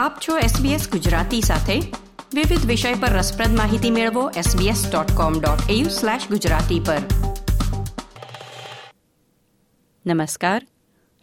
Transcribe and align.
આપ 0.00 0.18
છો 0.28 0.38
SBS 0.38 0.90
ગુજરાતી 0.90 1.40
સાથે. 1.40 1.80
વિવિધ 2.34 2.66
વિષય 2.66 2.94
પર 2.94 3.08
રસપ્રદ 3.08 3.56
માહિતી 3.56 3.90
મેળવો 3.90 4.30
sbs.com.au/gujarati 4.30 6.86
પર. 6.86 6.98
નમસ્કાર. 10.06 10.66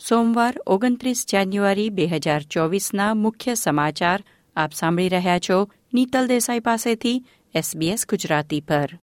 સોમવાર, 0.09 0.55
ઓગણત્રીસ 0.67 1.25
જાન્યુઆરી 1.31 1.89
બે 1.89 2.05
હજાર 2.05 2.41
ચોવીસના 2.41 3.13
મુખ્ય 3.13 3.55
સમાચાર 3.55 4.23
આપ 4.55 4.73
સાંભળી 4.73 5.09
રહ્યા 5.09 5.39
છો 5.39 5.70
નીતલ 5.94 6.27
દેસાઈ 6.27 6.59
પાસેથી 6.59 7.25
SBS 7.55 7.99
ગુજરાતી 8.09 8.62
પર. 8.62 8.99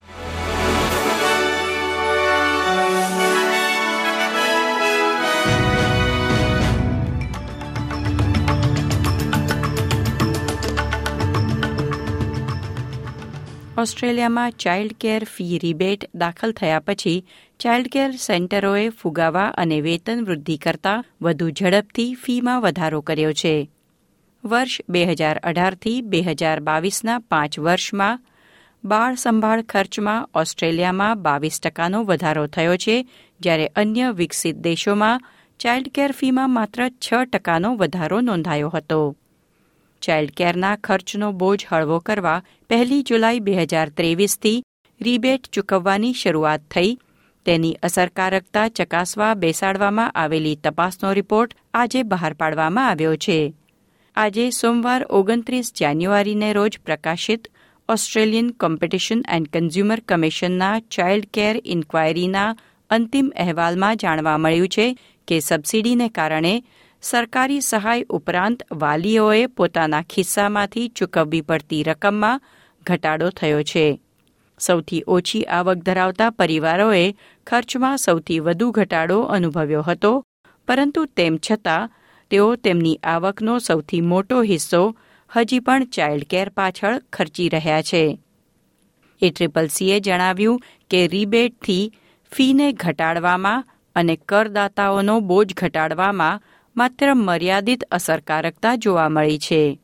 ઓસ્ટ્રેલિયામાં 13.78 14.52
ચાઇલ્ડ 14.52 14.94
કેર 14.94 15.24
ફી 15.24 15.58
રિબેટ 15.58 16.10
દાખલ 16.16 16.52
થયા 16.52 16.80
પછી 16.80 17.26
ચાઇલ્ડ 17.60 17.88
કેર 17.88 18.12
સેન્ટરોએ 18.12 18.90
ફુગાવા 18.90 19.46
અને 19.46 19.82
વેતન 19.82 20.24
વૃદ્ધિ 20.24 20.58
કરતાં 20.58 21.06
વધુ 21.22 21.50
ઝડપથી 21.50 22.14
ફીમાં 22.14 22.62
વધારો 22.62 23.02
કર્યો 23.02 23.34
છે. 23.34 23.70
વર્ષ 24.46 24.82
બે 24.90 25.06
હજાર 25.06 25.38
અઢારથી 25.38 26.02
બે 26.02 26.22
હજાર 26.22 26.60
બાવીસના 26.60 27.20
પાંચ 27.20 27.60
વર્ષમાં 27.60 28.20
બાળ 28.86 29.16
સંભાળ 29.16 29.62
ખર્ચમાં 29.62 30.30
ઓસ્ટ્રેલિયામાં 30.36 31.22
બાવીસ 31.22 31.60
ટકાનો 31.64 32.04
વધારો 32.04 32.48
થયો 32.48 32.78
છે, 32.78 33.08
જ્યારે 33.40 33.68
અન્ય 33.68 34.12
વિકસિત 34.12 34.56
દેશોમાં 34.56 35.22
ચાઇલ્ડ 35.60 35.88
કેર 35.90 36.12
ફીમાં 36.12 36.50
માત્ર 36.50 36.90
છ 36.90 37.14
ટકાનો 37.34 37.76
વધારો 37.76 38.22
નોંધાયો 38.22 38.70
હતો. 38.70 39.18
ચાઇલ્ડ 40.02 40.34
કેરના 40.38 40.76
ખર્ચનો 40.76 41.30
બોજ 41.32 41.66
હળવો 41.70 42.00
કરવા 42.00 42.44
પહેલી 42.70 43.04
જુલાઈ 43.04 43.40
બે 43.40 43.56
હજાર 43.56 43.90
ત્રેવીસથી 43.90 44.64
રીબેટ 45.02 45.50
ચૂકવવાની 45.52 46.14
શરૂઆત 46.14 46.68
થઈ. 46.72 46.92
તેની 47.46 47.78
અસરકારકતા 47.84 48.68
ચકાસવા 48.70 49.34
બેસાડવામાં 49.34 50.12
આવેલી 50.16 50.56
તપાસનો 50.56 51.14
રિપોર્ટ 51.14 51.58
આજે 51.74 52.04
બહાર 52.04 52.34
પાડવામાં 52.34 52.90
આવ્યો 52.90 53.16
છે. 53.16 53.40
આજે 54.16 54.50
સોમવાર 54.50 55.02
ઓગણત્રીસ 55.10 55.74
જાન્યુઆરીને 55.82 56.54
રોજ 56.54 56.80
પ્રકાશિત 56.86 57.48
ઓસ્ટ્રેલિયન 57.90 58.52
કોમ્પિટિશન 58.60 59.22
એન્ડ 59.30 59.48
કન્ઝ્યુમર 59.54 60.00
કમિશનના 60.08 60.76
ચાઇલ્ડ 60.80 61.32
કેર 61.34 61.56
ઇન્ક્વાયરીના 61.66 62.50
અંતિમ 62.90 63.32
અહેવાલમાં 63.40 63.98
જાણવા 63.98 64.38
મળ્યું 64.38 64.68
છે 64.68 64.88
કે 65.28 65.40
સબસિડીને 65.40 66.08
કારણે 66.10 66.54
સરકારી 67.04 67.62
સહાય 67.62 68.06
ઉપરાંત 68.10 68.64
વાલીઓએ 68.74 69.46
પોતાના 69.58 70.02
ખિસ્સામાંથી 70.10 70.88
ચૂકવવી 70.90 71.42
પડતી 71.42 71.84
રકમમાં 71.84 72.42
ઘટાડો 72.86 73.30
થયો 73.30 73.62
છે. 73.64 73.86
સૌથી 74.60 75.04
ઓછી 75.08 75.44
આવક 75.52 75.78
ધરાવતા 75.78 76.30
પરિવારોએ 76.32 77.06
ખર્ચમાં 77.48 77.98
સૌથી 77.98 78.40
વધુ 78.40 78.68
ઘટાડો 78.72 79.18
અનુભવ્યો 79.30 79.82
હતો, 79.82 80.12
પરંતુ 80.68 81.06
તેમ 81.06 81.38
છતાં 81.38 81.90
તેઓ 82.32 82.56
તેમની 82.56 83.00
આવકનો 83.04 83.60
સૌથી 83.60 84.02
મોટો 84.02 84.42
હિસ્સો 84.42 84.84
હજી 85.32 85.60
પણ 85.60 85.90
ચાઇલ્ડ 85.90 86.24
કેર 86.24 86.50
પાછળ 86.50 87.02
ખર્ચી 87.14 87.50
રહ્યા 87.50 87.82
છે. 87.82 88.04
એ 89.22 89.30
ટ્રિપલ 89.30 89.68
સીએ 89.68 90.00
જણાવ્યું 90.00 90.64
કે 90.90 91.08
રીબેટથી 91.08 91.92
ફીને 92.32 92.68
ઘટાડવામાં 92.74 93.68
અને 93.96 94.16
કરદાતાઓનો 94.30 95.20
બોજ 95.20 95.54
ઘટાડવામાં 95.54 96.42
માત્ર 96.76 97.14
મર્યાદિત 97.14 97.84
અસરકારકતા 97.84 98.76
જોવા 98.76 99.10
મળી 99.10 99.40
છે. 99.40 99.80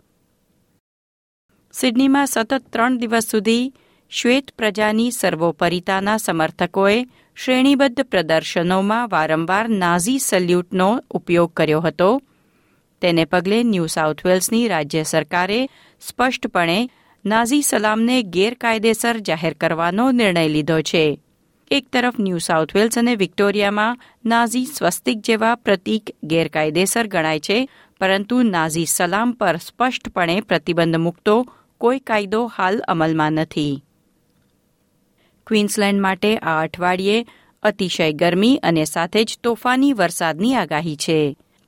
સિડનીમાં 1.71 2.27
સતત 2.27 2.63
ત્રણ 2.69 2.97
દિવસ 2.97 3.23
સુધી 3.23 3.73
શ્વેત 4.09 4.51
પ્રજાની 4.57 5.11
સર્વોપરિતાના 5.11 6.17
સમર્થકોએ 6.17 7.05
શ્રેણીબદ્ધ 7.35 8.01
પ્રદર્શનોમાં 8.01 9.09
વારંવાર 9.09 9.69
નાઝી 9.69 10.19
સલ્યુટનો 10.19 11.03
ઉપયોગ 11.11 11.53
કર્યો 11.53 11.79
હતો. 11.79 12.21
તેને 13.01 13.25
પગલે 13.25 13.63
ન્યૂ 13.63 13.85
સાઉથ 13.85 14.25
વેલ્સની 14.25 14.67
રાજ્ય 14.67 15.03
સરકારે 15.03 15.69
સ્પષ્ટપણે 16.01 16.89
નાઝી 17.25 17.61
સલામને 17.61 18.21
ગેરકાયદેસર 18.21 19.17
જાહેર 19.17 19.53
કરવાનો 19.53 20.11
નિર્ણય 20.11 20.47
લીધો 20.47 20.81
છે. 20.81 21.21
એક 21.71 21.87
તરફ 21.91 22.17
ન્યૂ 22.17 22.39
સાઉથ 22.39 22.73
વેલ્સ 22.75 22.97
અને 22.97 23.13
વિક્ટોરિયામાં 23.15 23.97
નાઝી 24.25 24.67
સ્વસ્તિક 24.67 25.17
જેવા 25.21 25.55
પ્રતીક 25.55 26.11
ગેરકાયદેસર 26.23 27.07
ગણાય 27.07 27.39
છે, 27.39 27.57
પરંતુ 28.01 28.37
નાઝી 28.43 28.85
સલામ 28.85 29.33
પર 29.33 29.57
સ્પષ્ટપણે 29.57 30.35
પ્રતિબંધ 30.41 30.97
મૂકતો 30.97 31.35
કોઈ 31.81 31.99
કાયદો 31.99 32.41
હાલ 32.47 32.79
અમલમાં 32.87 33.33
નથી. 33.33 33.83
ક્વીન્સલેન્ડ 35.47 36.01
માટે 36.01 36.31
આ 36.37 36.61
અઠવાડિયે 36.61 37.25
અતિશય 37.63 38.07
ગરમી 38.13 38.61
અને 38.63 38.85
સાથે 38.85 39.23
જ 39.23 39.39
તોફાની 39.43 39.93
વરસાદની 39.93 40.55
આગાહી 40.55 40.95
છે. 40.95 41.19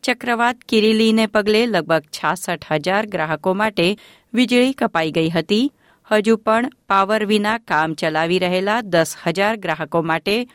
ચક્રવાત 0.03 0.63
કિરીલીને 0.69 1.25
પગલે 1.27 1.65
લગભગ 1.65 2.05
છાસઠ 2.17 2.71
હજાર 2.71 3.03
ગ્રાહકો 3.05 3.53
માટે 3.53 3.87
વીજળી 4.33 4.73
કપાઈ 4.73 5.11
ગઈ 5.11 5.29
હતી 5.29 5.65
હજુ 6.11 6.37
પણ 6.37 6.69
પાવર 6.89 7.25
વિના 7.25 7.57
કામ 7.57 7.93
ચલાવી 7.93 8.39
રહેલા 8.39 8.81
દસ 8.81 9.15
હજાર 9.27 9.55
ગ્રાહકો 9.55 10.01
માટે 10.01 10.47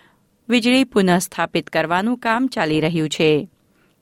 વીજળી 0.48 0.84
પુનઃસ્થાપિત 0.84 1.70
કરવાનું 1.70 2.18
કામ 2.18 2.46
ચાલી 2.46 2.80
રહ્યું 2.80 3.08
છે. 3.08 3.48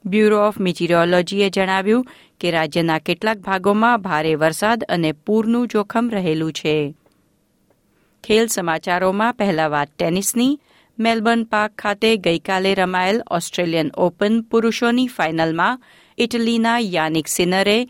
બ્યુરો 0.06 0.38
ઓફ 0.38 0.58
મિટિરોલોજીએ 0.58 1.50
જણાવ્યું 1.50 2.06
કે 2.40 2.50
રાજ્યના 2.50 2.98
કેટલાક 2.98 3.38
ભાગોમાં 3.38 4.02
ભારે 4.02 4.34
વરસાદ 4.34 4.84
અને 4.88 5.12
પૂરનું 5.12 5.68
જોખમ 5.68 6.10
રહેલું 6.12 6.52
છે. 6.52 6.94
ખેલ 8.24 8.46
સમાચારોમાં 8.46 9.34
પહેલા 9.34 9.68
વાત 9.68 9.88
ટેનિસની. 9.98 10.60
મેલબર્ન 10.98 11.44
પાર્ક 11.44 11.72
ખાતે 11.78 12.16
ગઈકાલે 12.16 12.74
રમાયેલ 12.74 13.22
ઓસ્ટ્રેલિયન 13.30 13.90
ઓપન 13.96 14.42
પુરુષોની 14.42 15.06
ફાઇનલમાં 15.06 15.82
ઇટલીના 16.18 16.78
યાનિક 16.78 17.28
સિનરે 17.28 17.88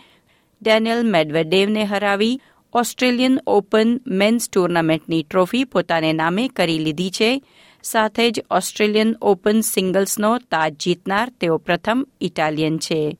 ડેનિયલ 0.63 1.07
મેડવેડેવને 1.07 1.85
હરાવી 1.85 2.41
ઓસ્ટ્રેલિયન 2.75 3.39
ઓપન 3.47 4.01
મેન્સ 4.07 4.51
ટુર્નામેન્ટની 4.51 5.23
ટ્રોફી 5.23 5.65
પોતાને 5.65 6.13
નામે 6.13 6.49
કરી 6.49 6.79
લીધી 6.79 7.11
છે. 7.11 7.43
સાથે 7.83 8.31
જ 8.31 8.45
ઓસ્ટ્રેલિયન 8.51 9.17
ઓપન 9.23 9.61
સિંગલ્સનો 9.61 10.39
તાજ 10.39 10.77
જીતનાર 10.77 11.33
તેઓ 11.41 11.59
પ્રથમ 11.59 12.07
ઇટાલિયન 12.21 12.79
છે. 12.79 13.19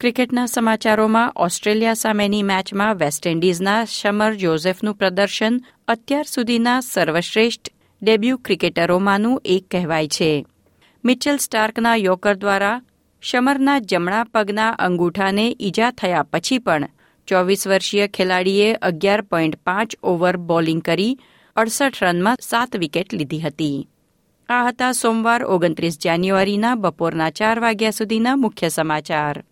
ક્રિકેટના 0.00 0.46
સમાચારોમાં 0.46 1.32
ઓસ્ટ્રેલિયા 1.36 1.94
સામેની 1.94 2.42
મેચમાં 2.42 2.96
વેસ્ટ 2.96 3.26
ઇન્ડિઝના 3.26 3.84
શમર 3.84 4.34
જોઝેફનું 4.34 4.94
પ્રદર્શન 4.94 5.60
અત્યાર 5.88 6.24
સુધીના 6.24 6.80
સર્વશ્રેષ્ઠ 6.80 7.68
ડેબ્યુ 8.02 8.36
ક્રિકેટરોમાંનું 8.36 9.42
એક 9.44 9.64
કહેવાય 9.70 10.08
છે. 10.08 10.46
મિચેલ 11.04 11.36
સ્ટાર્કના 11.36 11.96
યોકર 11.96 12.34
દ્વારા 12.34 12.82
શમરના 13.22 13.78
જમણા 13.78 14.24
પગના 14.24 14.70
અંગૂઠાને 14.70 15.56
ઈજા 15.60 15.90
થયા 15.90 16.22
પછી 16.22 16.58
પણ 16.58 16.88
ચોવીસ 17.26 17.66
વર્ષીય 17.66 18.08
ખેલાડીએ 18.08 18.74
અગિયાર 18.74 19.20
પોઈન્ટ 19.20 19.56
પાંચ 19.56 19.96
ઓવર 20.02 20.36
બોલિંગ 20.36 20.82
કરી, 20.82 21.18
અડસઠ 21.56 22.02
રનમાં 22.02 22.36
સાત 22.40 22.76
વિકેટ 22.76 23.14
લીધી 23.14 23.40
હતી. 23.40 23.88
આ 24.48 24.66
હતા 24.68 24.92
સોમવાર 24.92 25.44
ઓગણત્રીસ 25.44 25.98
જાન્યુઆરીના 25.98 26.74
બપોરના 26.74 27.30
ચાર 27.30 27.60
વાગ્યા 27.60 27.90
સુધીના 27.90 28.36
મુખ્ય 28.36 28.68
સમાચાર. 28.68 29.44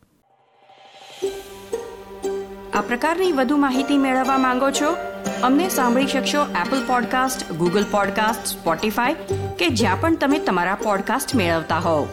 આ 2.75 2.81
પ્રકારની 2.81 3.33
વધુ 3.33 3.57
માહિતી 3.57 3.99
મેળવવા 3.99 4.39
માંગો 4.39 4.71
છો? 4.71 4.97
અમને 5.43 5.69
સાંભળી 5.69 6.07
શકશો 6.07 6.47
Apple 6.67 6.87
podcast 6.87 7.53
Google 7.53 7.85
podcast 7.91 8.47
Spotify 8.47 9.15
કે 9.59 9.69
જ્યાં 9.69 10.01
પણ 10.01 10.17
તમે 10.17 10.39
તમારા 10.39 10.75
પોડકાસ્ટ 10.75 11.35
મેળવતા 11.35 11.79
હોવ. 11.79 12.09